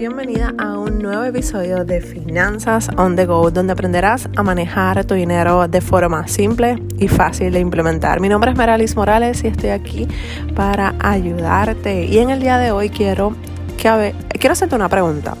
bienvenida 0.00 0.54
a 0.56 0.78
un 0.78 0.98
nuevo 0.98 1.24
episodio 1.24 1.84
de 1.84 2.00
Finanzas 2.00 2.88
on 2.96 3.16
the 3.16 3.26
Go, 3.26 3.50
donde 3.50 3.74
aprenderás 3.74 4.30
a 4.34 4.42
manejar 4.42 5.04
tu 5.04 5.12
dinero 5.12 5.68
de 5.68 5.82
forma 5.82 6.26
simple 6.26 6.82
y 6.98 7.06
fácil 7.06 7.52
de 7.52 7.60
implementar. 7.60 8.18
Mi 8.18 8.30
nombre 8.30 8.50
es 8.50 8.56
Meralis 8.56 8.96
Morales 8.96 9.44
y 9.44 9.48
estoy 9.48 9.68
aquí 9.68 10.08
para 10.56 10.94
ayudarte. 11.00 12.06
Y 12.06 12.16
en 12.16 12.30
el 12.30 12.40
día 12.40 12.56
de 12.56 12.70
hoy 12.72 12.88
quiero, 12.88 13.36
que, 13.76 14.14
quiero 14.38 14.54
hacerte 14.54 14.74
una 14.74 14.88
pregunta. 14.88 15.36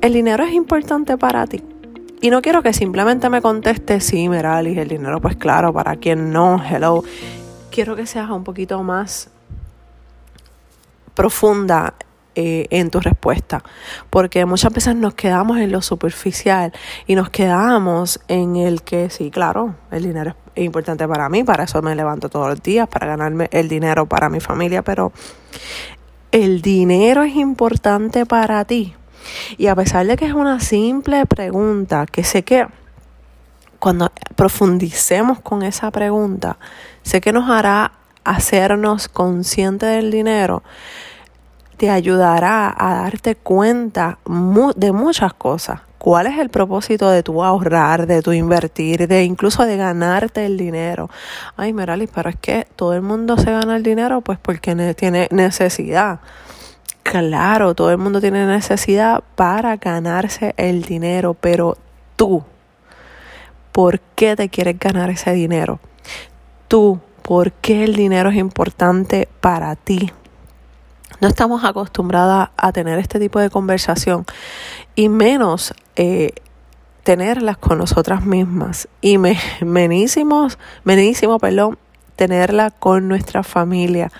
¿El 0.00 0.12
dinero 0.12 0.42
es 0.42 0.54
importante 0.54 1.16
para 1.16 1.46
ti? 1.46 1.62
Y 2.20 2.30
no 2.30 2.42
quiero 2.42 2.64
que 2.64 2.72
simplemente 2.72 3.30
me 3.30 3.40
contestes, 3.40 4.02
sí, 4.02 4.28
Meralis, 4.28 4.76
el 4.76 4.88
dinero, 4.88 5.20
pues 5.20 5.36
claro, 5.36 5.72
para 5.72 5.94
quien 5.94 6.32
no, 6.32 6.60
hello. 6.68 7.04
Quiero 7.70 7.94
que 7.94 8.06
seas 8.06 8.28
un 8.28 8.42
poquito 8.42 8.82
más 8.82 9.30
profunda 11.14 11.94
eh, 12.40 12.68
en 12.70 12.88
tu 12.88 13.00
respuesta, 13.00 13.64
porque 14.10 14.44
muchas 14.46 14.72
veces 14.72 14.94
nos 14.94 15.14
quedamos 15.14 15.58
en 15.58 15.72
lo 15.72 15.82
superficial 15.82 16.72
y 17.08 17.16
nos 17.16 17.30
quedamos 17.30 18.20
en 18.28 18.54
el 18.54 18.82
que 18.82 19.10
sí, 19.10 19.32
claro, 19.32 19.74
el 19.90 20.04
dinero 20.04 20.36
es 20.54 20.64
importante 20.64 21.08
para 21.08 21.28
mí, 21.28 21.42
para 21.42 21.64
eso 21.64 21.82
me 21.82 21.96
levanto 21.96 22.28
todos 22.28 22.46
los 22.46 22.62
días, 22.62 22.86
para 22.86 23.08
ganarme 23.08 23.48
el 23.50 23.68
dinero 23.68 24.06
para 24.06 24.28
mi 24.28 24.38
familia, 24.38 24.82
pero 24.82 25.12
el 26.30 26.62
dinero 26.62 27.24
es 27.24 27.34
importante 27.34 28.24
para 28.24 28.64
ti. 28.64 28.94
Y 29.56 29.66
a 29.66 29.74
pesar 29.74 30.06
de 30.06 30.16
que 30.16 30.26
es 30.26 30.32
una 30.32 30.60
simple 30.60 31.26
pregunta, 31.26 32.06
que 32.06 32.22
sé 32.22 32.44
que 32.44 32.68
cuando 33.80 34.12
profundicemos 34.36 35.40
con 35.40 35.64
esa 35.64 35.90
pregunta, 35.90 36.56
sé 37.02 37.20
que 37.20 37.32
nos 37.32 37.50
hará 37.50 37.94
hacernos 38.22 39.08
conscientes 39.08 39.88
del 39.88 40.12
dinero, 40.12 40.62
te 41.78 41.90
ayudará 41.90 42.74
a 42.76 43.02
darte 43.02 43.36
cuenta 43.36 44.18
de 44.76 44.92
muchas 44.92 45.32
cosas. 45.32 45.80
¿Cuál 45.98 46.26
es 46.26 46.38
el 46.38 46.48
propósito 46.48 47.08
de 47.08 47.22
tu 47.22 47.42
ahorrar, 47.42 48.06
de 48.06 48.20
tu 48.20 48.32
invertir, 48.32 49.08
de 49.08 49.24
incluso 49.24 49.64
de 49.64 49.76
ganarte 49.76 50.44
el 50.44 50.56
dinero? 50.56 51.08
Ay, 51.56 51.72
Meralis, 51.72 52.10
pero 52.12 52.30
es 52.30 52.36
que 52.36 52.66
todo 52.76 52.94
el 52.94 53.02
mundo 53.02 53.36
se 53.36 53.50
gana 53.52 53.76
el 53.76 53.82
dinero 53.82 54.20
pues 54.20 54.38
porque 54.40 54.74
tiene 54.94 55.28
necesidad. 55.30 56.20
Claro, 57.04 57.74
todo 57.74 57.90
el 57.90 57.98
mundo 57.98 58.20
tiene 58.20 58.44
necesidad 58.46 59.22
para 59.34 59.76
ganarse 59.76 60.54
el 60.56 60.82
dinero, 60.82 61.34
pero 61.34 61.76
tú, 62.16 62.42
¿por 63.72 64.00
qué 64.00 64.36
te 64.36 64.48
quieres 64.48 64.78
ganar 64.78 65.10
ese 65.10 65.32
dinero? 65.32 65.78
Tú, 66.66 67.00
¿por 67.22 67.52
qué 67.52 67.84
el 67.84 67.94
dinero 67.94 68.30
es 68.30 68.36
importante 68.36 69.28
para 69.40 69.74
ti? 69.74 70.12
No 71.20 71.28
estamos 71.28 71.64
acostumbradas 71.64 72.50
a 72.56 72.72
tener 72.72 72.98
este 72.98 73.18
tipo 73.18 73.40
de 73.40 73.50
conversación 73.50 74.24
y 74.94 75.08
menos 75.08 75.74
eh, 75.96 76.32
tenerlas 77.02 77.56
con 77.56 77.78
nosotras 77.78 78.24
mismas 78.24 78.88
y 79.00 79.18
me, 79.18 79.38
menísimos, 79.60 80.58
menísimo, 80.84 81.38
tenerla 82.16 82.70
con 82.70 83.08
nuestra 83.08 83.42
familia. 83.42 84.12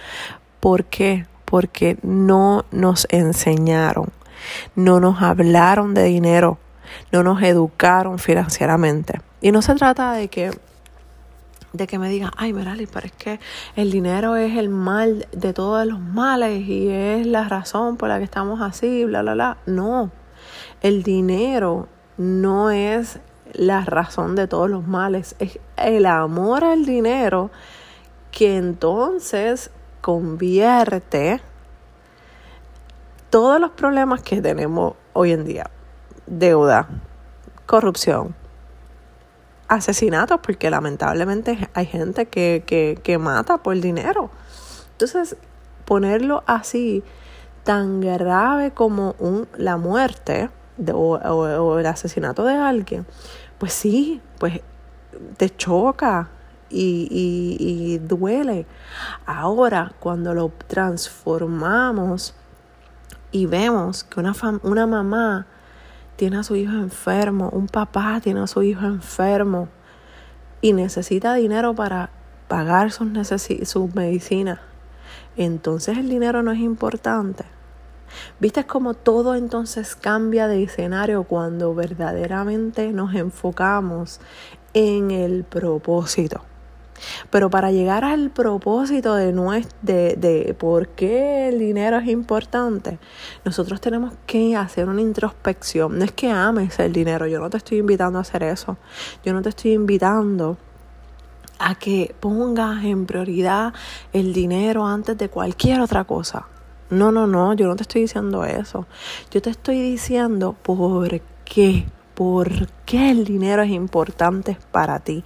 ¿Por 0.61 0.85
qué? 0.85 1.27
Porque 1.45 1.99
no 2.03 2.65
nos 2.71 3.07
enseñaron, 3.11 4.11
no 4.75 5.01
nos 5.01 5.23
hablaron 5.23 5.95
de 5.95 6.05
dinero, 6.05 6.59
no 7.13 7.23
nos 7.23 7.43
educaron 7.43 8.19
financieramente. 8.19 9.21
Y 9.41 9.53
no 9.53 9.63
se 9.63 9.75
trata 9.75 10.13
de 10.13 10.29
que 10.29 10.51
de 11.73 11.87
que 11.87 11.99
me 11.99 12.09
digan, 12.09 12.31
ay, 12.37 12.53
Merali, 12.53 12.87
pero 12.87 13.07
es 13.07 13.13
que 13.13 13.41
el 13.77 13.91
dinero 13.91 14.37
es 14.37 14.57
el 14.57 14.69
mal 14.69 15.27
de 15.33 15.53
todos 15.53 15.87
los 15.87 16.01
males 16.01 16.67
y 16.67 16.89
es 16.89 17.27
la 17.27 17.49
razón 17.49 17.97
por 17.97 18.09
la 18.09 18.19
que 18.19 18.25
estamos 18.25 18.61
así, 18.61 19.05
bla, 19.05 19.23
bla, 19.23 19.35
bla. 19.35 19.57
No, 19.67 20.11
el 20.81 21.03
dinero 21.03 21.89
no 22.17 22.71
es 22.71 23.21
la 23.53 23.85
razón 23.85 24.35
de 24.35 24.47
todos 24.47 24.69
los 24.69 24.87
males, 24.87 25.37
es 25.39 25.59
el 25.77 26.07
amor 26.07 26.65
al 26.65 26.85
dinero 26.85 27.51
que 28.31 28.57
entonces 28.57 29.71
convierte 30.01 31.41
todos 33.31 33.61
los 33.61 33.71
problemas 33.73 34.23
que 34.23 34.41
tenemos 34.41 34.95
hoy 35.13 35.33
en 35.33 35.45
día, 35.45 35.71
deuda, 36.27 36.89
corrupción, 37.67 38.35
asesinatos, 39.69 40.41
porque 40.43 40.71
lamentablemente 40.71 41.69
hay 41.75 41.87
gente 41.87 42.27
que, 42.27 42.65
que, 42.67 42.99
que 43.03 43.19
mata 43.19 43.59
por 43.59 43.79
dinero. 43.81 44.31
Entonces, 44.93 45.37
ponerlo 45.85 46.43
así, 46.47 47.05
tan 47.65 48.01
grave 48.01 48.71
como 48.71 49.15
un, 49.19 49.47
la 49.57 49.77
muerte 49.77 50.51
o, 50.93 51.79
el 51.79 51.87
asesinato 51.87 52.45
de 52.45 52.55
alguien, 52.55 53.07
pues 53.59 53.73
sí, 53.75 54.23
pues 54.39 54.61
te 55.37 55.51
choca 55.51 56.31
y, 56.71 57.09
y, 57.11 57.99
duele. 57.99 58.67
Ahora, 59.27 59.93
cuando 60.01 60.35
lo 60.35 60.51
transformamos 60.67 62.35
y 63.33 63.47
vemos 63.47 64.05
que 64.05 64.21
una, 64.21 64.33
una 64.63 64.87
mamá 64.87 65.47
tiene 66.19 66.39
a 66.39 66.43
su 66.43 66.57
hijo 66.57 66.73
enfermo, 66.73 67.49
un 67.53 67.69
papá 67.69 68.21
tiene 68.21 68.41
a 68.41 68.49
su 68.49 68.65
hijo 68.65 68.85
enfermo 68.85 69.69
y 70.61 70.73
necesita 70.73 71.33
dinero 71.35 71.75
para 71.75 72.11
pagar 72.49 72.91
sus, 72.91 73.09
sus 73.63 73.95
medicinas, 73.95 74.59
entonces 75.37 75.97
el 75.97 76.09
dinero 76.09 76.43
no 76.43 76.51
es 76.51 76.59
importante. 76.59 77.45
¿Viste 78.41 78.67
cómo 78.67 78.95
todo 78.95 79.37
entonces 79.37 79.95
cambia 79.95 80.49
de 80.49 80.65
escenario 80.65 81.23
cuando 81.23 81.73
verdaderamente 81.73 82.91
nos 82.91 83.15
enfocamos 83.15 84.21
en 84.75 85.13
el 85.13 85.45
propósito? 85.45 86.43
Pero 87.31 87.51
para 87.51 87.71
llegar 87.71 88.05
al 88.05 88.31
propósito 88.31 89.15
de, 89.15 89.33
de, 89.83 90.17
de 90.17 90.55
por 90.59 90.89
qué 90.89 91.49
el 91.49 91.59
dinero 91.59 91.99
es 91.99 92.09
importante, 92.09 92.99
nosotros 93.45 93.81
tenemos 93.81 94.15
que 94.27 94.57
hacer 94.57 94.89
una 94.89 95.01
introspección. 95.01 95.99
No 95.99 96.05
es 96.05 96.13
que 96.13 96.31
ames 96.31 96.79
el 96.79 96.93
dinero, 96.93 97.27
yo 97.27 97.41
no 97.41 97.51
te 97.51 97.57
estoy 97.57 97.79
invitando 97.79 98.19
a 98.19 98.23
hacer 98.23 98.43
eso. 98.43 98.77
Yo 99.25 99.33
no 99.33 99.43
te 99.43 99.51
estoy 99.51 99.73
invitando 99.73 100.57
a 101.59 101.75
que 101.75 102.15
pongas 102.21 102.85
en 102.85 103.07
prioridad 103.07 103.75
el 104.13 104.33
dinero 104.33 104.87
antes 104.87 105.19
de 105.19 105.29
cualquier 105.29 105.81
otra 105.81 106.05
cosa. 106.05 106.47
No, 106.91 107.13
no, 107.13 107.27
no, 107.27 107.53
yo 107.53 107.67
no 107.67 107.77
te 107.77 107.83
estoy 107.83 108.03
diciendo 108.03 108.45
eso. 108.45 108.87
Yo 109.31 109.43
te 109.43 109.51
estoy 109.51 109.81
diciendo 109.81 110.57
por 110.63 111.21
qué, 111.45 111.87
por 112.15 112.69
qué 112.87 113.11
el 113.11 113.25
dinero 113.25 113.63
es 113.63 113.71
importante 113.71 114.57
para 114.73 115.01
ti 115.01 115.23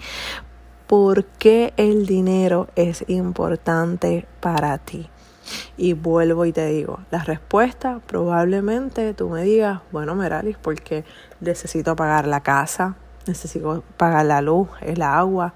por 0.92 1.24
qué 1.24 1.72
el 1.78 2.04
dinero 2.04 2.68
es 2.76 3.02
importante 3.08 4.26
para 4.40 4.76
ti. 4.76 5.08
Y 5.78 5.94
vuelvo 5.94 6.44
y 6.44 6.52
te 6.52 6.66
digo, 6.66 7.00
la 7.10 7.24
respuesta 7.24 8.02
probablemente 8.06 9.14
tú 9.14 9.30
me 9.30 9.42
digas, 9.42 9.80
bueno, 9.90 10.14
Meralis, 10.14 10.58
porque 10.58 11.06
necesito 11.40 11.96
pagar 11.96 12.26
la 12.26 12.42
casa, 12.42 12.96
necesito 13.26 13.82
pagar 13.96 14.26
la 14.26 14.42
luz, 14.42 14.68
el 14.82 15.00
agua. 15.00 15.54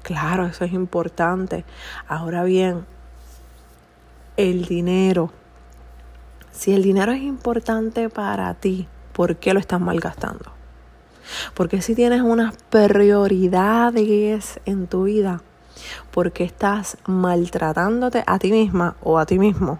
Claro, 0.00 0.46
eso 0.46 0.64
es 0.64 0.72
importante. 0.72 1.66
Ahora 2.06 2.44
bien, 2.44 2.86
el 4.38 4.64
dinero. 4.64 5.30
Si 6.50 6.72
el 6.72 6.82
dinero 6.82 7.12
es 7.12 7.20
importante 7.20 8.08
para 8.08 8.54
ti, 8.54 8.88
¿por 9.12 9.36
qué 9.36 9.52
lo 9.52 9.60
estás 9.60 9.82
malgastando? 9.82 10.57
Porque 11.54 11.82
si 11.82 11.94
tienes 11.94 12.22
unas 12.22 12.54
prioridades 12.70 14.60
en 14.64 14.86
tu 14.86 15.04
vida, 15.04 15.42
porque 16.10 16.44
estás 16.44 16.98
maltratándote 17.06 18.24
a 18.26 18.38
ti 18.38 18.50
misma 18.50 18.96
o 19.02 19.18
a 19.18 19.26
ti 19.26 19.38
mismo. 19.38 19.78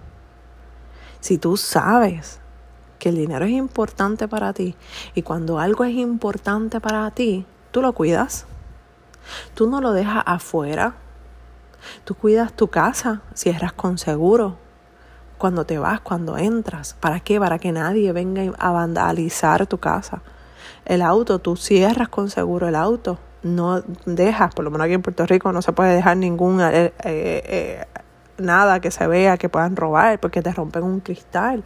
Si 1.20 1.38
tú 1.38 1.56
sabes 1.56 2.40
que 2.98 3.08
el 3.08 3.16
dinero 3.16 3.44
es 3.44 3.52
importante 3.52 4.28
para 4.28 4.52
ti 4.52 4.76
y 5.14 5.22
cuando 5.22 5.58
algo 5.58 5.84
es 5.84 5.94
importante 5.94 6.80
para 6.80 7.10
ti, 7.10 7.46
tú 7.70 7.82
lo 7.82 7.92
cuidas. 7.92 8.46
Tú 9.54 9.68
no 9.68 9.80
lo 9.80 9.92
dejas 9.92 10.22
afuera. 10.26 10.94
Tú 12.04 12.14
cuidas 12.14 12.52
tu 12.52 12.68
casa, 12.68 13.22
cierras 13.34 13.72
con 13.72 13.98
seguro. 13.98 14.56
Cuando 15.36 15.64
te 15.64 15.78
vas, 15.78 16.00
cuando 16.00 16.36
entras. 16.38 16.94
¿Para 16.94 17.20
qué? 17.20 17.38
Para 17.38 17.58
que 17.58 17.70
nadie 17.70 18.12
venga 18.12 18.42
a 18.58 18.70
vandalizar 18.72 19.66
tu 19.66 19.78
casa 19.78 20.22
el 20.88 21.02
auto, 21.02 21.38
tú 21.38 21.54
cierras 21.56 22.08
con 22.08 22.30
seguro 22.30 22.66
el 22.66 22.74
auto, 22.74 23.18
no 23.42 23.82
dejas, 24.06 24.54
por 24.54 24.64
lo 24.64 24.70
menos 24.70 24.86
aquí 24.86 24.94
en 24.94 25.02
Puerto 25.02 25.24
Rico 25.26 25.52
no 25.52 25.62
se 25.62 25.72
puede 25.72 25.94
dejar 25.94 26.16
ningún 26.16 26.60
eh, 26.60 26.86
eh, 26.86 26.92
eh, 27.04 27.84
nada 28.38 28.80
que 28.80 28.90
se 28.90 29.06
vea 29.06 29.36
que 29.36 29.48
puedan 29.48 29.76
robar 29.76 30.18
porque 30.18 30.42
te 30.42 30.50
rompen 30.52 30.82
un 30.82 31.00
cristal. 31.00 31.62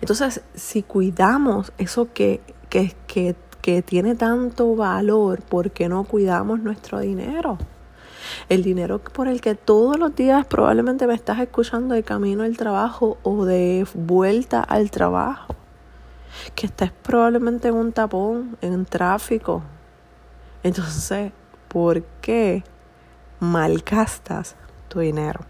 Entonces, 0.00 0.42
si 0.54 0.82
cuidamos 0.82 1.72
eso 1.76 2.12
que, 2.12 2.40
que, 2.68 2.94
que, 3.06 3.34
que 3.60 3.82
tiene 3.82 4.14
tanto 4.14 4.76
valor, 4.76 5.42
¿por 5.42 5.72
qué 5.72 5.88
no 5.88 6.04
cuidamos 6.04 6.60
nuestro 6.60 7.00
dinero? 7.00 7.58
el 8.48 8.62
dinero 8.62 8.98
por 9.00 9.28
el 9.28 9.40
que 9.40 9.54
todos 9.54 9.98
los 9.98 10.14
días 10.14 10.46
probablemente 10.46 11.06
me 11.06 11.14
estás 11.14 11.40
escuchando 11.40 11.94
de 11.94 12.02
camino 12.02 12.42
al 12.42 12.56
trabajo 12.56 13.18
o 13.22 13.44
de 13.44 13.86
vuelta 13.94 14.60
al 14.60 14.90
trabajo, 14.90 15.54
que 16.54 16.66
estés 16.66 16.92
probablemente 16.92 17.68
en 17.68 17.74
un 17.74 17.92
tapón, 17.92 18.56
en 18.60 18.84
tráfico. 18.84 19.62
Entonces, 20.62 21.32
¿por 21.68 22.02
qué 22.20 22.64
malgastas 23.40 24.56
tu 24.88 25.00
dinero? 25.00 25.40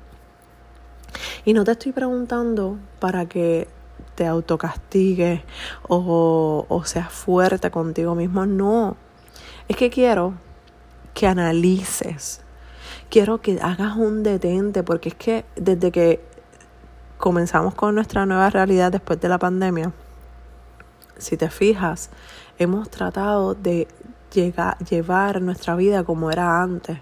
Y 1.45 1.55
no 1.55 1.65
te 1.65 1.73
estoy 1.73 1.93
preguntando 1.93 2.79
para 2.99 3.27
que 3.27 3.69
te 4.15 4.27
autocastigues 4.27 5.43
o, 5.89 6.67
o 6.69 6.85
seas 6.85 7.11
fuerte 7.11 7.71
contigo 7.71 8.15
mismo, 8.15 8.47
no. 8.47 8.97
Es 9.69 9.77
que 9.77 9.91
quiero 9.91 10.35
que 11.15 11.27
analices, 11.27 12.43
quiero 13.09 13.41
que 13.41 13.59
hagas 13.61 13.97
un 13.97 14.23
detente, 14.23 14.83
porque 14.83 15.11
es 15.11 15.15
que 15.15 15.45
desde 15.57 15.91
que 15.91 16.25
comenzamos 17.19 17.75
con 17.75 17.95
nuestra 17.95 18.27
nueva 18.27 18.51
realidad 18.51 18.93
después 18.93 19.21
de 19.21 19.29
la 19.29 19.39
pandemia, 19.39 19.93
si 21.21 21.37
te 21.37 21.51
fijas, 21.51 22.11
hemos 22.59 22.91
tratado 22.91 23.55
de 23.55 23.89
llegar, 24.33 24.79
llevar 24.79 25.41
nuestra 25.43 25.77
vida 25.77 26.05
como 26.05 26.31
era 26.31 26.63
antes. 26.63 26.99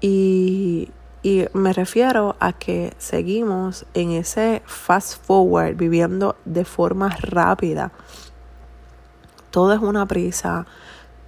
Y, 0.00 0.90
y 1.22 1.46
me 1.54 1.72
refiero 1.72 2.36
a 2.38 2.52
que 2.52 2.92
seguimos 2.98 3.86
en 3.94 4.10
ese 4.10 4.62
fast 4.66 5.24
forward, 5.24 5.76
viviendo 5.76 6.36
de 6.44 6.64
forma 6.64 7.08
rápida. 7.08 7.92
Todo 9.50 9.72
es 9.72 9.80
una 9.80 10.04
prisa, 10.04 10.66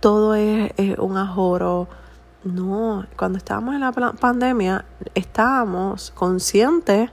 todo 0.01 0.35
es, 0.35 0.73
un 0.99 1.17
ajoro. 1.17 1.89
No, 2.45 3.07
cuando 3.17 3.39
estábamos 3.39 3.75
en 3.75 3.81
la 3.81 3.93
pandemia 3.93 4.85
estábamos 5.15 6.11
conscientes 6.11 7.11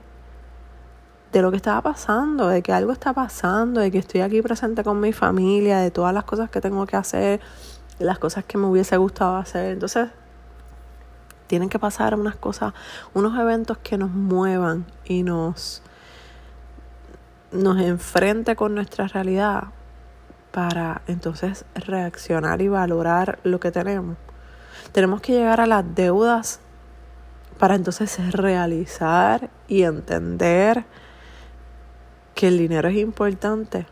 de 1.34 1.42
lo 1.42 1.50
que 1.50 1.56
estaba 1.56 1.82
pasando, 1.82 2.46
de 2.46 2.62
que 2.62 2.72
algo 2.72 2.92
está 2.92 3.12
pasando, 3.12 3.80
de 3.80 3.90
que 3.90 3.98
estoy 3.98 4.20
aquí 4.20 4.40
presente 4.40 4.84
con 4.84 5.00
mi 5.00 5.12
familia, 5.12 5.78
de 5.78 5.90
todas 5.90 6.14
las 6.14 6.22
cosas 6.22 6.48
que 6.48 6.60
tengo 6.60 6.86
que 6.86 6.96
hacer, 6.96 7.40
de 7.98 8.04
las 8.04 8.20
cosas 8.20 8.44
que 8.44 8.56
me 8.56 8.66
hubiese 8.66 8.96
gustado 8.98 9.36
hacer. 9.36 9.72
Entonces, 9.72 10.10
tienen 11.48 11.68
que 11.68 11.80
pasar 11.80 12.14
unas 12.14 12.36
cosas, 12.36 12.72
unos 13.14 13.36
eventos 13.36 13.78
que 13.78 13.98
nos 13.98 14.10
muevan 14.10 14.86
y 15.04 15.24
nos, 15.24 15.82
nos 17.50 17.80
enfrente 17.80 18.54
con 18.54 18.76
nuestra 18.76 19.08
realidad 19.08 19.64
para 20.52 21.02
entonces 21.08 21.64
reaccionar 21.74 22.62
y 22.62 22.68
valorar 22.68 23.40
lo 23.42 23.58
que 23.58 23.72
tenemos. 23.72 24.16
Tenemos 24.92 25.20
que 25.20 25.32
llegar 25.32 25.60
a 25.60 25.66
las 25.66 25.84
deudas 25.96 26.60
para 27.58 27.74
entonces 27.74 28.20
realizar 28.32 29.50
y 29.66 29.82
entender 29.82 30.84
que 32.34 32.48
el 32.48 32.58
dinero 32.58 32.88
es 32.88 32.96
importante. 32.96 33.86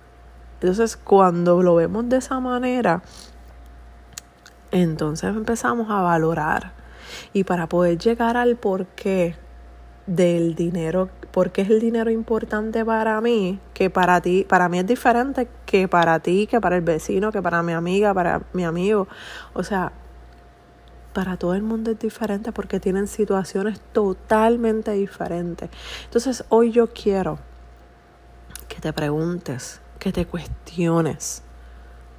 Entonces, 0.60 0.96
cuando 0.96 1.62
lo 1.62 1.74
vemos 1.76 2.08
de 2.08 2.18
esa 2.18 2.38
manera, 2.40 3.02
entonces 4.70 5.34
empezamos 5.34 5.90
a 5.90 6.02
valorar. 6.02 6.72
Y 7.32 7.44
para 7.44 7.68
poder 7.68 7.98
llegar 7.98 8.36
al 8.36 8.56
porqué 8.56 9.36
del 10.06 10.54
dinero, 10.54 11.10
por 11.30 11.52
qué 11.52 11.62
es 11.62 11.70
el 11.70 11.80
dinero 11.80 12.10
importante 12.10 12.84
para 12.84 13.20
mí, 13.20 13.60
que 13.74 13.90
para 13.90 14.20
ti, 14.20 14.44
para 14.48 14.68
mí 14.68 14.78
es 14.78 14.86
diferente 14.86 15.48
que 15.66 15.88
para 15.88 16.20
ti, 16.20 16.46
que 16.46 16.60
para 16.60 16.76
el 16.76 16.82
vecino, 16.82 17.32
que 17.32 17.42
para 17.42 17.62
mi 17.62 17.72
amiga, 17.72 18.14
para 18.14 18.42
mi 18.52 18.64
amigo. 18.64 19.08
O 19.54 19.62
sea, 19.62 19.92
para 21.12 21.36
todo 21.36 21.54
el 21.54 21.62
mundo 21.62 21.90
es 21.90 21.98
diferente 21.98 22.52
porque 22.52 22.80
tienen 22.80 23.06
situaciones 23.06 23.80
totalmente 23.92 24.92
diferentes. 24.92 25.70
Entonces, 26.04 26.44
hoy 26.48 26.72
yo 26.72 26.88
quiero 26.88 27.38
que 28.72 28.80
te 28.80 28.92
preguntes, 28.94 29.82
que 29.98 30.12
te 30.12 30.24
cuestiones, 30.24 31.42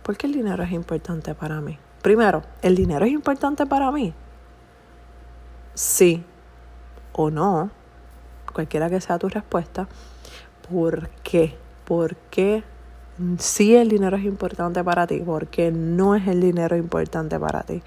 ¿por 0.04 0.16
qué 0.18 0.28
el 0.28 0.34
dinero 0.34 0.62
es 0.62 0.72
importante 0.72 1.34
para 1.34 1.60
mí? 1.62 1.80
Primero, 2.04 2.44
¿el 2.62 2.76
dinero 2.76 3.06
es 3.06 3.12
importante 3.12 3.66
para 3.66 3.92
mí? 3.92 4.14
Sí, 5.74 6.24
o 7.12 7.32
no, 7.32 7.72
cualquiera 8.54 8.88
que 8.88 9.02
sea 9.02 9.18
tu 9.18 9.30
respuesta, 9.30 9.88
¿por 10.70 11.10
qué? 11.24 11.58
¿Por 11.86 12.16
qué 12.30 12.64
sí 13.40 13.76
el 13.76 13.90
dinero 13.90 14.16
es 14.16 14.24
importante 14.24 14.84
para 14.84 15.08
ti? 15.08 15.22
¿Por 15.22 15.48
qué 15.48 15.72
no 15.72 16.14
es 16.14 16.28
el 16.28 16.40
dinero 16.40 16.78
importante 16.78 17.40
para 17.40 17.64
ti? 17.64 17.82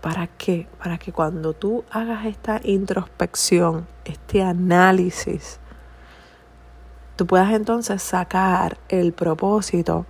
¿Para 0.00 0.26
qué? 0.26 0.66
Para 0.82 0.98
que 0.98 1.12
cuando 1.12 1.52
tú 1.52 1.84
hagas 1.92 2.26
esta 2.26 2.60
introspección, 2.64 3.86
este 4.04 4.42
análisis, 4.42 5.60
tú 7.18 7.26
puedas 7.26 7.52
entonces 7.52 8.00
sacar 8.00 8.78
el 8.88 9.12
propósito 9.12 10.06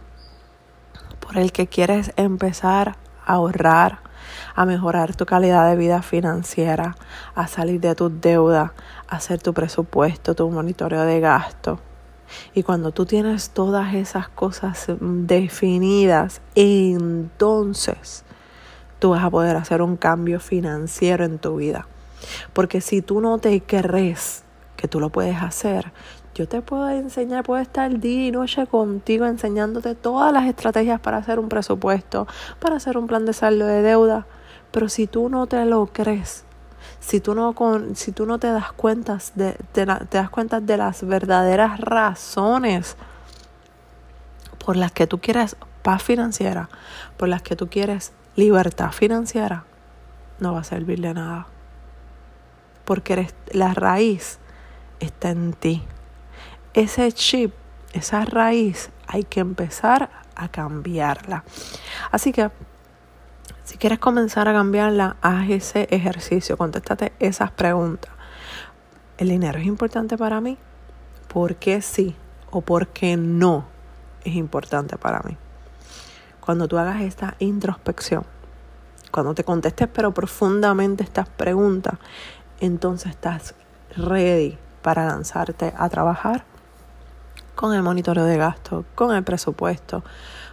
por 1.21 1.39
el 1.39 1.53
que 1.53 1.67
quieres 1.67 2.13
empezar 2.17 2.97
a 3.25 3.33
ahorrar, 3.33 4.01
a 4.55 4.67
mejorar 4.67 5.17
tu 5.17 5.25
calidad 5.25 5.71
de 5.71 5.77
vida 5.77 6.03
financiera, 6.03 6.97
a 7.35 7.47
salir 7.47 7.81
de 7.81 7.95
tus 7.95 8.21
deudas, 8.21 8.73
a 9.09 9.17
hacer 9.17 9.41
tu 9.41 9.55
presupuesto, 9.55 10.35
tu 10.35 10.51
monitoreo 10.51 11.05
de 11.05 11.19
gasto. 11.21 11.81
Y 12.53 12.63
cuando 12.63 12.93
tú 12.93 13.07
tienes 13.07 13.51
todas 13.51 13.95
esas 13.95 14.29
cosas 14.29 14.85
definidas, 15.01 16.43
entonces 16.55 18.23
tú 18.99 19.11
vas 19.11 19.25
a 19.25 19.31
poder 19.31 19.57
hacer 19.57 19.81
un 19.81 19.97
cambio 19.97 20.41
financiero 20.41 21.25
en 21.25 21.39
tu 21.39 21.57
vida. 21.57 21.89
Porque 22.53 22.83
si 22.83 23.01
tú 23.01 23.23
no 23.23 23.39
te 23.39 23.63
crees 23.63 24.45
que 24.79 24.87
tú 24.87 25.01
lo 25.01 25.11
puedes 25.11 25.43
hacer, 25.43 25.93
yo 26.37 26.47
te 26.47 26.63
puedo 26.63 26.89
enseñar, 26.89 27.43
puedo 27.43 27.61
estar 27.61 27.99
día 27.99 28.29
y 28.29 28.31
noche 28.31 28.65
contigo 28.69 29.27
enseñándote 29.27 29.97
todas 29.97 30.33
las 30.33 30.47
estrategias 30.47 31.01
para 31.01 31.17
hacer 31.17 31.41
un 31.41 31.49
presupuesto, 31.49 32.29
para 32.61 32.77
hacer 32.77 32.97
un 32.97 33.09
plan 33.09 33.27
de 33.27 33.33
saldo 33.33 33.67
de 33.67 33.83
deuda. 33.83 34.25
Pero 34.71 34.89
si 34.89 35.09
tú 35.09 35.29
no 35.29 35.49
te 35.49 35.65
lo 35.65 35.87
crees, 35.87 36.45
si 37.01 37.19
tú 37.19 37.35
no, 37.35 37.55
con, 37.55 37.97
si 37.97 38.13
tú 38.13 38.25
no 38.25 38.39
te 38.39 38.53
das 38.53 38.71
cuenta 38.71 39.19
de, 39.35 39.57
te 39.73 39.85
das 39.85 40.31
cuenta 40.31 40.61
de 40.61 40.77
las 40.77 41.05
verdaderas 41.05 41.81
razones 41.81 42.97
por 44.65 44.77
las 44.77 44.93
que 44.93 45.09
tú 45.09 45.19
quieres 45.19 45.57
paz 45.83 46.05
financiera, 46.05 46.69
por 47.17 47.29
las 47.29 47.43
que 47.43 47.57
tú 47.57 47.69
quieres 47.69 48.13
libertad 48.37 48.93
financiera, 48.93 49.65
no 50.39 50.53
va 50.53 50.61
a 50.61 50.65
servir 50.65 51.01
de 51.01 51.15
nada. 51.15 51.49
Porque 52.85 53.15
eres, 53.15 53.35
la 53.51 53.75
raíz 53.75 54.39
está 55.01 55.31
en 55.31 55.53
ti 55.53 55.83
ese 56.79 57.11
chip, 57.13 57.55
esa 57.93 58.25
raíz, 58.25 58.91
hay 59.09 59.25
que 59.25 59.41
empezar 59.41 60.11
a 60.37 60.49
cambiarla. 60.49 61.43
Así 62.13 62.33
que, 62.33 62.51
si 63.65 63.77
quieres 63.79 63.99
comenzar 63.99 64.49
a 64.49 64.53
cambiarla, 64.53 65.17
haz 65.21 65.51
ese 65.51 65.89
ejercicio, 65.91 66.57
contéstate 66.57 67.13
esas 67.19 67.51
preguntas. 67.51 68.13
¿El 69.17 69.31
dinero 69.31 69.59
es 69.59 69.67
importante 69.67 70.17
para 70.17 70.41
mí? 70.41 70.57
¿Por 71.27 71.57
qué 71.57 71.83
sí 71.83 72.15
o 72.51 72.61
por 72.61 72.89
qué 72.89 73.17
no 73.17 73.67
es 74.25 74.35
importante 74.37 74.97
para 74.97 75.21
mí? 75.23 75.37
Cuando 76.41 76.69
tú 76.69 76.79
hagas 76.79 77.03
esta 77.03 77.35
introspección, 77.41 78.25
cuando 79.11 79.35
te 79.35 79.43
contestes 79.43 79.89
pero 79.93 80.15
profundamente 80.15 81.03
estas 81.03 81.29
preguntas, 81.29 81.95
entonces 82.61 83.11
estás 83.11 83.55
ready 83.97 84.59
para 84.83 85.07
lanzarte 85.07 85.73
a 85.77 85.89
trabajar 85.89 86.45
con 87.55 87.75
el 87.75 87.83
monitoreo 87.83 88.25
de 88.25 88.37
gasto, 88.37 88.85
con 88.95 89.15
el 89.15 89.25
presupuesto, 89.25 90.05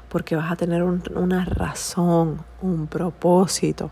porque 0.09 0.35
vas 0.35 0.51
a 0.51 0.55
tener 0.55 0.81
una 0.83 1.45
razón, 1.45 2.43
un 2.61 2.87
propósito. 2.87 3.91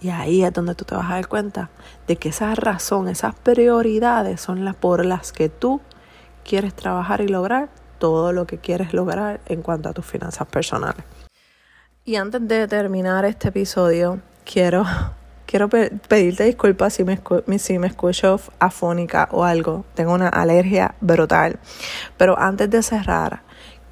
Y 0.00 0.10
ahí 0.10 0.44
es 0.44 0.52
donde 0.52 0.74
tú 0.74 0.84
te 0.84 0.94
vas 0.94 1.10
a 1.10 1.14
dar 1.14 1.28
cuenta 1.28 1.70
de 2.06 2.16
que 2.16 2.28
esa 2.28 2.54
razón, 2.54 3.08
esas 3.08 3.34
prioridades 3.34 4.40
son 4.40 4.64
las 4.64 4.76
por 4.76 5.06
las 5.06 5.32
que 5.32 5.48
tú 5.48 5.80
quieres 6.44 6.74
trabajar 6.74 7.22
y 7.22 7.28
lograr 7.28 7.70
todo 7.98 8.32
lo 8.32 8.46
que 8.46 8.58
quieres 8.58 8.92
lograr 8.92 9.40
en 9.46 9.62
cuanto 9.62 9.88
a 9.88 9.92
tus 9.92 10.04
finanzas 10.04 10.46
personales. 10.46 11.04
Y 12.04 12.16
antes 12.16 12.46
de 12.46 12.68
terminar 12.68 13.24
este 13.24 13.48
episodio, 13.48 14.20
quiero 14.44 14.84
quiero 15.46 15.68
pedirte 15.68 16.44
disculpas 16.44 16.92
si 16.94 17.04
me, 17.04 17.18
si 17.58 17.74
escucho 17.76 18.40
afónica 18.58 19.28
o 19.30 19.44
algo. 19.44 19.84
Tengo 19.94 20.12
una 20.12 20.28
alergia 20.28 20.94
brutal. 21.00 21.58
Pero 22.16 22.38
antes 22.38 22.68
de 22.68 22.82
cerrar, 22.82 23.42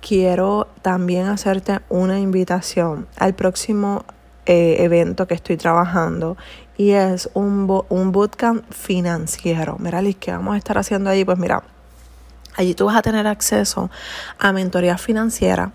quiero 0.07 0.69
también 0.83 1.27
hacerte 1.27 1.81
una 1.89 2.19
invitación 2.19 3.07
al 3.17 3.35
próximo 3.35 4.05
eh, 4.47 4.77
evento 4.81 5.27
que 5.27 5.35
estoy 5.35 5.57
trabajando 5.57 6.37
y 6.77 6.91
es 6.91 7.31
un, 7.35 7.85
un 7.89 8.13
bootcamp 8.13 8.71
financiero. 8.71 9.77
Mira, 9.79 10.03
Liz, 10.03 10.17
¿qué 10.17 10.33
vamos 10.33 10.55
a 10.55 10.59
estar 10.59 10.77
haciendo 10.77 11.09
allí? 11.09 11.25
Pues 11.25 11.39
mira, 11.39 11.63
allí 12.57 12.75
tú 12.75 12.87
vas 12.87 12.97
a 12.97 13.03
tener 13.03 13.27
acceso 13.27 13.91
a 14.39 14.53
mentoría 14.53 14.99
financiera, 14.99 15.73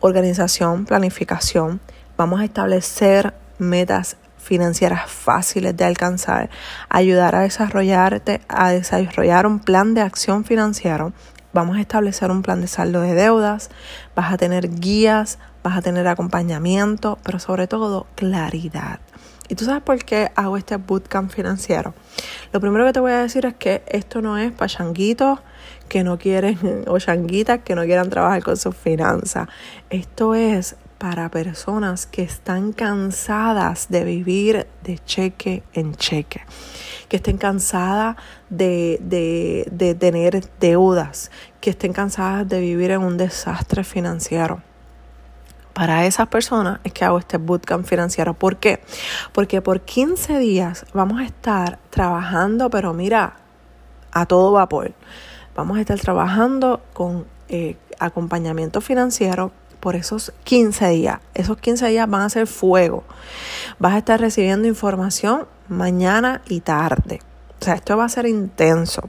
organización, 0.00 0.86
planificación. 0.86 1.80
Vamos 2.16 2.40
a 2.40 2.44
establecer 2.44 3.34
metas 3.58 4.16
financieras 4.38 5.10
fáciles 5.10 5.76
de 5.76 5.84
alcanzar, 5.84 6.50
ayudar 6.88 7.34
a 7.34 7.40
desarrollarte, 7.40 8.40
a 8.48 8.70
desarrollar 8.70 9.46
un 9.46 9.60
plan 9.60 9.94
de 9.94 10.00
acción 10.00 10.44
financiero. 10.44 11.12
Vamos 11.52 11.76
a 11.76 11.80
establecer 11.80 12.30
un 12.30 12.42
plan 12.42 12.60
de 12.60 12.66
saldo 12.66 13.00
de 13.00 13.14
deudas, 13.14 13.70
vas 14.14 14.32
a 14.32 14.36
tener 14.36 14.80
guías, 14.80 15.38
vas 15.62 15.76
a 15.76 15.82
tener 15.82 16.06
acompañamiento, 16.06 17.18
pero 17.24 17.38
sobre 17.38 17.66
todo 17.66 18.06
claridad. 18.14 19.00
¿Y 19.48 19.54
tú 19.54 19.64
sabes 19.64 19.82
por 19.82 20.04
qué 20.04 20.30
hago 20.34 20.58
este 20.58 20.76
bootcamp 20.76 21.30
financiero? 21.30 21.94
Lo 22.52 22.60
primero 22.60 22.84
que 22.84 22.92
te 22.92 23.00
voy 23.00 23.12
a 23.12 23.22
decir 23.22 23.46
es 23.46 23.54
que 23.54 23.82
esto 23.88 24.20
no 24.20 24.36
es 24.36 24.52
para 24.52 24.68
changuitos 24.68 25.40
que 25.88 26.04
no 26.04 26.18
quieren 26.18 26.84
o 26.86 26.98
changuitas 26.98 27.60
que 27.60 27.74
no 27.74 27.84
quieran 27.84 28.10
trabajar 28.10 28.42
con 28.42 28.58
sus 28.58 28.76
finanzas. 28.76 29.48
Esto 29.88 30.34
es 30.34 30.76
para 30.98 31.28
personas 31.28 32.06
que 32.06 32.22
están 32.22 32.72
cansadas 32.72 33.88
de 33.88 34.04
vivir 34.04 34.66
de 34.82 34.98
cheque 34.98 35.62
en 35.72 35.94
cheque, 35.94 36.42
que 37.08 37.16
estén 37.16 37.38
cansadas 37.38 38.16
de, 38.50 38.98
de, 39.00 39.94
tener 39.94 40.44
deudas, 40.58 41.30
que 41.60 41.70
estén 41.70 41.92
cansadas 41.92 42.48
de 42.48 42.60
vivir 42.60 42.90
en 42.90 43.02
un 43.02 43.16
desastre 43.16 43.84
financiero. 43.84 44.60
Para 45.72 46.04
esas 46.06 46.26
personas 46.26 46.80
es 46.82 46.92
que 46.92 47.04
hago 47.04 47.20
este 47.20 47.38
bootcamp 47.38 47.86
financiero. 47.86 48.34
¿Por 48.34 48.56
qué? 48.56 48.80
Porque 49.32 49.62
por 49.62 49.82
15 49.82 50.38
días 50.40 50.84
vamos 50.92 51.20
a 51.20 51.24
estar 51.24 51.78
trabajando, 51.90 52.68
pero 52.68 52.92
mira, 52.92 53.36
a 54.10 54.26
todo 54.26 54.50
vapor. 54.50 54.92
Vamos 55.54 55.78
a 55.78 55.80
estar 55.80 55.98
trabajando 56.00 56.82
con 56.92 57.26
eh, 57.48 57.76
acompañamiento 58.00 58.80
financiero 58.80 59.52
por 59.80 59.96
esos 59.96 60.32
15 60.44 60.88
días. 60.88 61.20
Esos 61.34 61.58
15 61.58 61.88
días 61.88 62.08
van 62.08 62.22
a 62.22 62.30
ser 62.30 62.46
fuego. 62.46 63.04
Vas 63.78 63.94
a 63.94 63.98
estar 63.98 64.20
recibiendo 64.20 64.68
información 64.68 65.46
mañana 65.68 66.42
y 66.48 66.60
tarde. 66.60 67.20
O 67.60 67.64
sea, 67.64 67.74
esto 67.74 67.96
va 67.96 68.04
a 68.04 68.08
ser 68.08 68.26
intenso. 68.26 69.08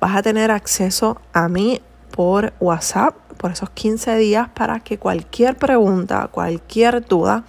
Vas 0.00 0.16
a 0.16 0.22
tener 0.22 0.50
acceso 0.50 1.20
a 1.32 1.48
mí 1.48 1.80
por 2.10 2.52
WhatsApp 2.60 3.14
por 3.42 3.50
esos 3.50 3.70
15 3.70 4.16
días 4.16 4.48
para 4.54 4.78
que 4.80 4.98
cualquier 4.98 5.56
pregunta, 5.56 6.28
cualquier 6.28 7.04
duda, 7.04 7.42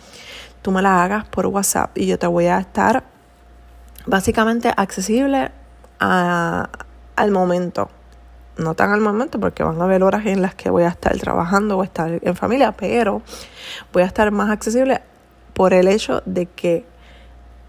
tú 0.63 0.71
me 0.71 0.81
la 0.81 1.03
hagas 1.03 1.25
por 1.25 1.45
WhatsApp 1.45 1.95
y 1.95 2.07
yo 2.07 2.17
te 2.17 2.25
voy 2.25 2.47
a 2.47 2.57
estar 2.57 3.03
básicamente 4.07 4.73
accesible 4.75 5.51
al 5.99 7.31
momento 7.31 7.89
no 8.57 8.75
tan 8.75 8.91
al 8.91 9.01
momento 9.01 9.39
porque 9.39 9.63
van 9.63 9.81
a 9.81 9.85
haber 9.85 10.03
horas 10.03 10.25
en 10.25 10.41
las 10.41 10.55
que 10.55 10.69
voy 10.69 10.83
a 10.83 10.89
estar 10.89 11.17
trabajando 11.17 11.77
o 11.77 11.83
estar 11.83 12.19
en 12.21 12.35
familia, 12.35 12.71
pero 12.71 13.21
voy 13.91 14.03
a 14.03 14.05
estar 14.05 14.31
más 14.31 14.49
accesible 14.49 15.01
por 15.53 15.73
el 15.73 15.87
hecho 15.87 16.21
de 16.25 16.45
que 16.45 16.85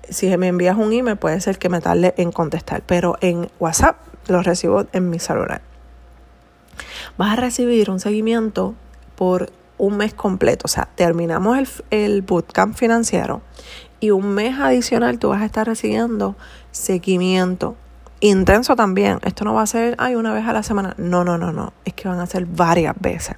si 0.09 0.35
me 0.37 0.49
envías 0.49 0.76
un 0.76 0.93
email 0.93 1.17
puede 1.17 1.41
ser 1.41 1.59
que 1.59 1.69
me 1.69 1.81
tarde 1.81 2.14
en 2.17 2.33
contestar, 2.33 2.83
pero 2.87 3.17
en 3.21 3.50
WhatsApp 3.59 3.97
lo 4.29 4.43
recibo 4.43 4.87
en 4.93 5.11
mi 5.11 5.19
celular. 5.19 5.62
Vas 7.17 7.33
a 7.33 7.37
recibir 7.37 7.91
un 7.91 8.00
seguimiento 8.00 8.75
por 9.17 9.50
un 9.79 9.97
mes 9.97 10.14
completo, 10.14 10.62
o 10.64 10.69
sea, 10.69 10.88
terminamos 10.95 11.59
el, 11.59 11.69
el 11.91 12.23
bootcamp 12.23 12.76
financiero 12.76 13.43
y 14.00 14.11
un 14.11 14.29
mes 14.35 14.59
adicional 14.59 15.19
tú 15.19 15.31
vas 15.31 15.43
a 15.43 15.47
estar 15.47 15.67
recibiendo 15.67 16.37
seguimiento 16.73 17.76
Intenso 18.25 18.75
también. 18.75 19.19
Esto 19.23 19.45
no 19.45 19.52
va 19.52 19.61
a 19.61 19.66
ser, 19.66 19.97
ay, 19.99 20.14
una 20.14 20.33
vez 20.33 20.47
a 20.47 20.54
la 20.54 20.62
semana. 20.62 20.95
No, 20.97 21.25
no, 21.25 21.37
no, 21.37 21.52
no. 21.52 21.75
Es 21.85 21.93
que 21.93 22.09
van 22.09 22.21
a 22.21 22.26
ser 22.26 22.47
varias 22.47 22.95
veces. 22.99 23.37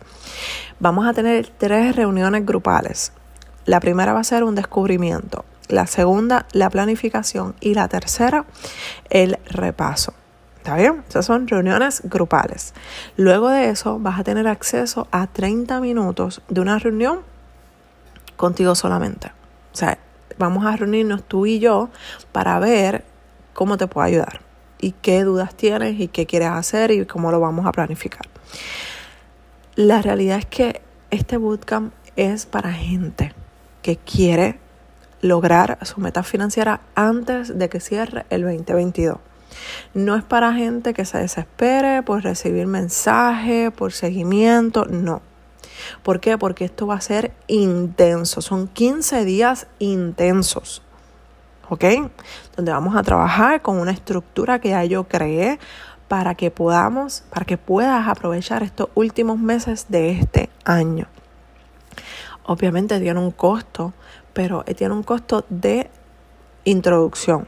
Vamos 0.78 1.08
a 1.08 1.12
tener 1.12 1.48
tres 1.48 1.96
reuniones 1.96 2.46
grupales. 2.46 3.10
La 3.64 3.80
primera 3.80 4.12
va 4.12 4.20
a 4.20 4.24
ser 4.24 4.44
un 4.44 4.54
descubrimiento. 4.54 5.44
La 5.66 5.88
segunda, 5.88 6.46
la 6.52 6.70
planificación. 6.70 7.56
Y 7.58 7.74
la 7.74 7.88
tercera, 7.88 8.44
el 9.10 9.40
repaso. 9.46 10.14
¿Está 10.58 10.76
bien? 10.76 11.02
Esas 11.08 11.26
son 11.26 11.48
reuniones 11.48 12.02
grupales. 12.04 12.72
Luego 13.16 13.48
de 13.48 13.70
eso, 13.70 13.98
vas 13.98 14.20
a 14.20 14.22
tener 14.22 14.46
acceso 14.46 15.08
a 15.10 15.26
30 15.26 15.80
minutos 15.80 16.42
de 16.46 16.60
una 16.60 16.78
reunión 16.78 17.22
contigo 18.36 18.76
solamente. 18.76 19.32
O 19.72 19.76
sea, 19.76 19.98
vamos 20.38 20.64
a 20.64 20.76
reunirnos 20.76 21.24
tú 21.24 21.44
y 21.46 21.58
yo 21.58 21.90
para 22.30 22.60
ver 22.60 23.04
cómo 23.52 23.76
te 23.78 23.88
puedo 23.88 24.06
ayudar 24.06 24.45
y 24.80 24.92
qué 24.92 25.24
dudas 25.24 25.54
tienes 25.54 25.98
y 25.98 26.08
qué 26.08 26.26
quieres 26.26 26.48
hacer 26.48 26.90
y 26.90 27.04
cómo 27.06 27.30
lo 27.30 27.40
vamos 27.40 27.66
a 27.66 27.72
planificar. 27.72 28.26
La 29.74 30.02
realidad 30.02 30.38
es 30.38 30.46
que 30.46 30.82
este 31.10 31.36
bootcamp 31.36 31.92
es 32.16 32.46
para 32.46 32.72
gente 32.72 33.34
que 33.82 33.96
quiere 33.96 34.58
lograr 35.20 35.78
su 35.82 36.00
meta 36.00 36.22
financiera 36.22 36.80
antes 36.94 37.58
de 37.58 37.68
que 37.68 37.80
cierre 37.80 38.26
el 38.30 38.42
2022. 38.42 39.18
No 39.94 40.16
es 40.16 40.24
para 40.24 40.52
gente 40.52 40.94
que 40.94 41.04
se 41.04 41.18
desespere 41.18 42.02
por 42.02 42.22
recibir 42.22 42.66
mensajes, 42.66 43.70
por 43.72 43.92
seguimiento, 43.92 44.84
no. 44.86 45.22
¿Por 46.02 46.20
qué? 46.20 46.38
Porque 46.38 46.64
esto 46.64 46.86
va 46.86 46.96
a 46.96 47.00
ser 47.00 47.32
intenso. 47.46 48.40
Son 48.40 48.68
15 48.68 49.24
días 49.24 49.66
intensos. 49.78 50.82
¿Ok? 51.68 51.84
Donde 52.56 52.72
vamos 52.72 52.96
a 52.96 53.02
trabajar 53.02 53.62
con 53.62 53.78
una 53.78 53.92
estructura 53.92 54.60
que 54.60 54.70
ya 54.70 54.84
yo 54.84 55.04
creé 55.04 55.58
para 56.08 56.34
que 56.34 56.50
podamos, 56.50 57.24
para 57.30 57.44
que 57.44 57.58
puedas 57.58 58.06
aprovechar 58.08 58.62
estos 58.62 58.88
últimos 58.94 59.38
meses 59.38 59.86
de 59.88 60.10
este 60.10 60.50
año. 60.64 61.06
Obviamente 62.44 63.00
tiene 63.00 63.18
un 63.18 63.32
costo, 63.32 63.92
pero 64.32 64.62
tiene 64.64 64.94
un 64.94 65.02
costo 65.02 65.44
de 65.48 65.90
introducción. 66.64 67.46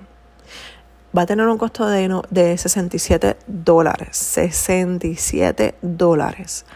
Va 1.16 1.22
a 1.22 1.26
tener 1.26 1.46
un 1.46 1.56
costo 1.56 1.86
de, 1.86 2.20
de 2.30 2.58
67 2.58 3.36
dólares. 3.46 4.16
67 4.16 5.76
dólares. 5.80 6.66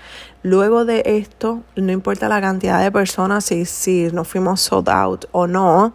Luego 0.42 0.84
de 0.84 1.02
esto, 1.04 1.62
no 1.76 1.92
importa 1.92 2.28
la 2.28 2.40
cantidad 2.40 2.82
de 2.82 2.90
personas, 2.90 3.44
si, 3.44 3.64
si 3.64 4.08
nos 4.12 4.28
fuimos 4.28 4.60
sold 4.60 4.88
out 4.88 5.24
o 5.32 5.46
no, 5.46 5.94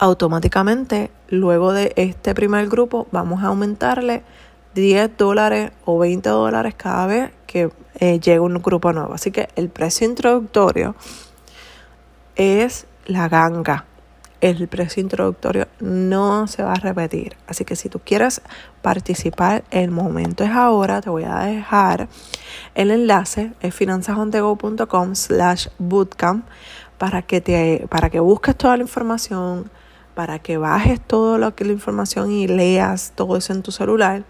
automáticamente 0.00 1.10
luego 1.28 1.74
de 1.74 1.92
este 1.96 2.34
primer 2.34 2.68
grupo 2.68 3.06
vamos 3.12 3.44
a 3.44 3.48
aumentarle 3.48 4.22
10 4.74 5.16
dólares 5.18 5.72
o 5.84 5.98
20 5.98 6.28
dólares 6.28 6.74
cada 6.74 7.06
vez 7.06 7.30
que 7.46 7.70
eh, 7.96 8.18
llegue 8.18 8.40
un 8.40 8.54
grupo 8.54 8.92
nuevo. 8.92 9.12
Así 9.12 9.30
que 9.30 9.48
el 9.56 9.68
precio 9.68 10.08
introductorio 10.08 10.94
es 12.34 12.86
la 13.04 13.28
ganga. 13.28 13.84
El 14.40 14.68
precio 14.68 15.02
introductorio 15.02 15.68
no 15.80 16.46
se 16.46 16.62
va 16.62 16.72
a 16.72 16.76
repetir. 16.76 17.36
Así 17.46 17.66
que 17.66 17.76
si 17.76 17.90
tú 17.90 18.00
quieres 18.02 18.40
participar, 18.80 19.64
el 19.70 19.90
momento 19.90 20.44
es 20.44 20.50
ahora. 20.50 21.02
Te 21.02 21.10
voy 21.10 21.24
a 21.24 21.40
dejar 21.40 22.08
el 22.74 22.90
enlace, 22.90 23.52
es 23.60 23.74
finanzasondego.com 23.74 25.14
slash 25.14 25.66
bootcamp 25.78 26.46
para 26.96 27.20
que, 27.20 27.42
te, 27.42 27.86
para 27.90 28.08
que 28.08 28.20
busques 28.20 28.56
toda 28.56 28.78
la 28.78 28.82
información, 28.82 29.70
para 30.14 30.38
que 30.38 30.58
bajes 30.58 31.00
toda 31.00 31.38
lo 31.38 31.54
que 31.54 31.64
la 31.64 31.72
información 31.72 32.30
y 32.30 32.46
leas 32.46 33.12
todo 33.14 33.36
eso 33.36 33.52
en 33.52 33.62
tu 33.62 33.72
celular 33.72 34.24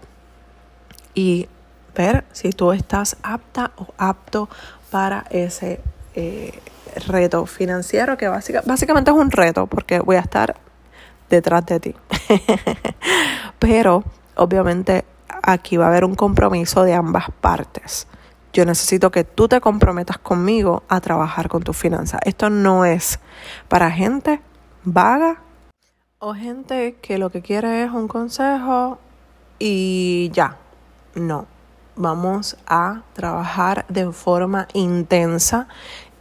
y 1.13 1.47
ver 1.95 2.23
si 2.31 2.51
tú 2.51 2.71
estás 2.71 3.17
apta 3.23 3.71
o 3.77 3.87
apto 3.97 4.49
para 4.89 5.25
ese 5.29 5.81
eh, 6.15 6.59
reto 7.07 7.45
financiero 7.45 8.17
que 8.17 8.27
básicamente 8.27 9.11
es 9.11 9.17
un 9.17 9.31
reto 9.31 9.67
porque 9.67 9.99
voy 9.99 10.17
a 10.17 10.21
estar 10.21 10.55
detrás 11.29 11.65
de 11.65 11.79
ti. 11.79 11.95
Pero 13.59 14.03
obviamente 14.35 15.05
aquí 15.41 15.77
va 15.77 15.85
a 15.85 15.87
haber 15.89 16.05
un 16.05 16.15
compromiso 16.15 16.83
de 16.83 16.93
ambas 16.93 17.25
partes. 17.41 18.07
Yo 18.53 18.65
necesito 18.65 19.11
que 19.11 19.23
tú 19.23 19.47
te 19.47 19.61
comprometas 19.61 20.17
conmigo 20.17 20.83
a 20.89 20.99
trabajar 20.99 21.47
con 21.47 21.63
tus 21.63 21.77
finanzas. 21.77 22.19
Esto 22.25 22.49
no 22.49 22.83
es 22.83 23.19
para 23.69 23.89
gente 23.89 24.41
vaga 24.83 25.37
o 26.23 26.35
gente 26.35 26.97
que 27.01 27.17
lo 27.17 27.31
que 27.31 27.41
quiere 27.41 27.83
es 27.83 27.89
un 27.89 28.07
consejo 28.07 28.99
y 29.57 30.29
ya. 30.31 30.57
No. 31.15 31.47
Vamos 31.95 32.57
a 32.67 33.01
trabajar 33.13 33.85
de 33.89 34.11
forma 34.11 34.67
intensa, 34.73 35.67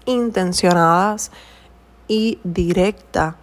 intencionadas 0.07 1.30
y 2.09 2.38
directa 2.45 3.37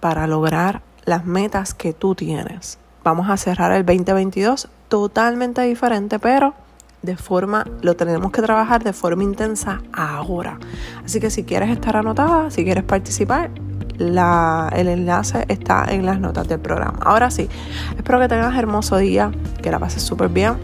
para 0.00 0.26
lograr 0.26 0.80
las 1.04 1.26
metas 1.26 1.74
que 1.74 1.92
tú 1.92 2.14
tienes. 2.14 2.78
Vamos 3.04 3.28
a 3.28 3.36
cerrar 3.36 3.72
el 3.72 3.84
2022 3.84 4.68
totalmente 4.88 5.60
diferente, 5.60 6.18
pero 6.18 6.54
de 7.02 7.18
forma, 7.18 7.66
lo 7.82 7.96
tenemos 7.96 8.32
que 8.32 8.40
trabajar 8.40 8.82
de 8.82 8.94
forma 8.94 9.24
intensa 9.24 9.82
ahora. 9.92 10.58
Así 11.04 11.20
que 11.20 11.30
si 11.30 11.44
quieres 11.44 11.68
estar 11.68 11.96
anotada, 11.96 12.50
si 12.50 12.64
quieres 12.64 12.84
participar, 12.84 13.50
el 13.98 14.88
enlace 14.88 15.44
está 15.48 15.86
en 15.88 16.06
las 16.06 16.20
notas 16.20 16.48
del 16.48 16.60
programa. 16.60 16.98
Ahora 17.00 17.30
sí, 17.30 17.48
espero 17.96 18.20
que 18.20 18.28
tengas 18.28 18.56
hermoso 18.56 18.96
día, 18.96 19.32
que 19.62 19.70
la 19.70 19.78
pases 19.78 20.02
súper 20.02 20.28
bien. 20.28 20.56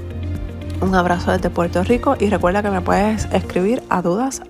Un 0.80 0.94
abrazo 0.94 1.32
desde 1.32 1.50
Puerto 1.50 1.82
Rico 1.82 2.16
y 2.18 2.28
recuerda 2.28 2.62
que 2.62 2.70
me 2.70 2.80
puedes 2.80 3.26
escribir 3.32 3.82
a 3.88 4.02
dudas 4.02 4.42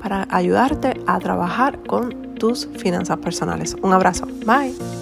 para 0.00 0.26
ayudarte 0.30 1.00
a 1.06 1.18
trabajar 1.18 1.78
con 1.86 2.34
tus 2.34 2.68
finanzas 2.78 3.18
personales. 3.18 3.76
Un 3.82 3.92
abrazo. 3.92 4.26
Bye. 4.46 4.99